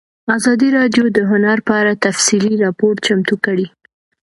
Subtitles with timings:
[0.37, 3.67] ازادي راډیو د هنر په اړه تفصیلي راپور چمتو کړی.